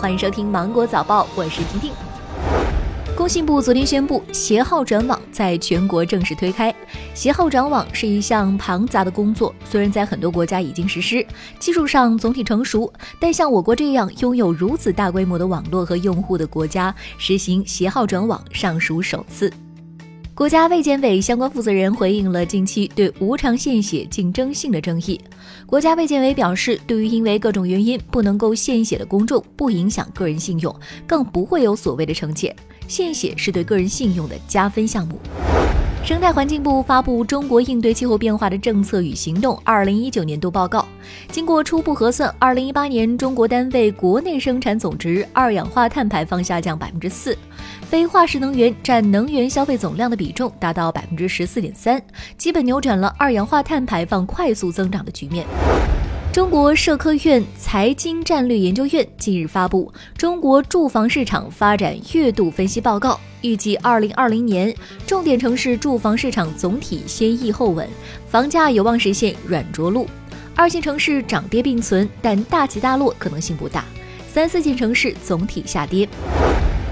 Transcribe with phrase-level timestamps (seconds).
[0.00, 1.92] 欢迎收听芒果早报，我是婷婷。
[3.16, 6.72] 工信部昨天宣布，携号转网在全国正式推开。
[7.14, 11.26] 携号转网是一项庞杂的工作，虽然在很多国家已经实施，
[11.58, 19.52] 技术上总体成熟，但像我国这样拥有如此大规模的网络和用户的国家，实行携号转网尚属首次。
[20.38, 25.20] 国家卫健委相关负责人回应了近期对无偿献血竞争性的争议。
[25.66, 30.72] 国家卫健委表示，对于因为各种原因不能够献血的公众，不影响个人信用，
[31.08, 32.54] 更不会有所谓的惩戒。
[32.86, 35.18] 献血是对个人信用的加分项目。
[36.08, 40.78] 生态环境部发布《中国应对气候变化的政策与行动（二零一九年度报告）》，
[41.30, 47.36] 经过初步核算，二零一八年中国单位国内生产总值二氧化碳排放下降百分之四，
[47.82, 52.02] 非化石能源占能源消费总量的比重达到百分之十四点三，
[52.38, 55.44] 基本扭转了二氧化碳排放快速增长的局面。
[56.32, 64.72] 中国社科院财经战略研究院近日发布《中国住房市场发展月度分析报告》，预计二零二零年
[65.06, 67.88] 重点城市住房市场总体先易后稳，
[68.28, 70.06] 房价有望实现软着陆；
[70.54, 73.82] 二线城市涨跌并存，但大起大落可能性不大；
[74.30, 76.06] 三四线城市总体下跌。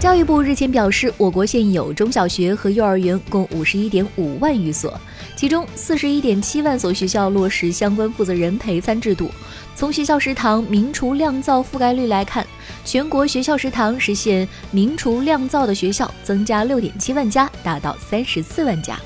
[0.00, 4.98] 教育部日前表示，我国现有中小学和幼儿园共五十一点五万余所，
[5.36, 9.30] 其中四十一点七万所学校落实相关负责人陪餐制度。
[9.76, 12.46] 从学校食堂明厨亮灶覆盖率来看，
[12.82, 18.98] 全国学校食堂实现明厨亮灶的学校增加六点七万家，达到三十四万家。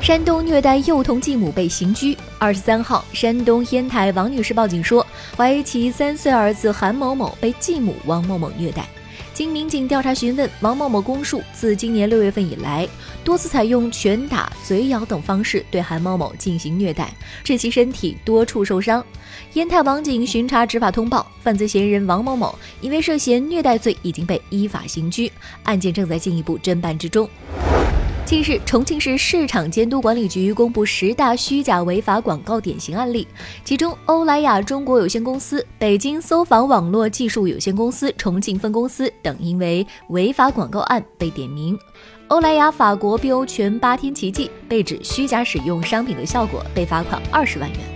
[0.00, 2.16] 山东虐待幼童继母被刑拘。
[2.38, 5.04] 二十三号，山东烟台王女士报警说，
[5.36, 8.86] 怀疑其三岁儿子韩某某被继母王某某虐待。
[9.36, 12.88] 经民警调查询问，王某某供述，自今年六月份以来，
[13.22, 17.12] 多次采用拳打、嘴咬等方式对韩某某进行虐待，
[17.44, 19.04] 致其身体多处受伤。
[19.52, 25.30] 烟台网警巡查执法通报，犯罪嫌疑人王某某因为涉嫌虐待罪已经被依法刑拘，
[25.64, 27.28] 案件正在进一步侦办之中。
[28.26, 33.24] 近日，重庆市市场监督管理局公布十大虚假违法广告典型案例，
[33.64, 41.78] 其中欧莱雅中国有限公司、北京搜房网络技术有限公司重庆分公司等因为违法广告案被点名。
[42.26, 47.95] 欧莱雅法国 BO 全八天奇迹被指虚假使用商品的效果，被罚款二十万元。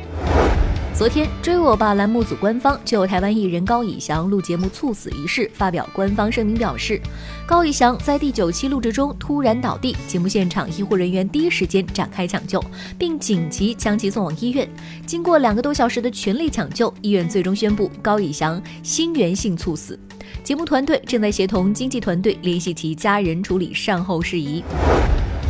[0.92, 7.00] 昨天，追我吧栏目组官方就台湾艺人高以翔录节目猝死一事发表官方声明，表示
[7.46, 12.62] 高以翔在第九期录制中突然倒地，节目现场医护人员第一时间展开抢救，
[12.98, 14.68] 并紧急将其送往医院。
[15.06, 19.98] 经过两个多小时的全力抢救，医院最终宣布高以翔心源性猝死。
[20.44, 24.62] 节目团队正在协同经纪团队联系其家人处理善后事宜。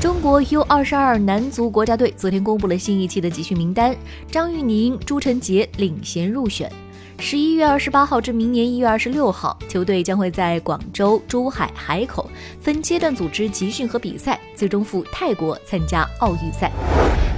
[0.00, 3.94] 中国 U 二十二男足国家队昨天公布了新一期的集训名单，
[4.30, 6.72] 张玉宁、朱晨杰领衔入选。
[7.18, 12.30] 十一月二十八号至明年一月二十六号，球队将会在广州、珠海、海口
[12.62, 16.72] 分阶段组织集训和比赛，最终赴泰国参加奥运赛。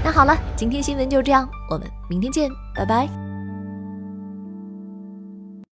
[0.04, 3.31] 那好了，今天新闻就这样，我们明天见，拜拜。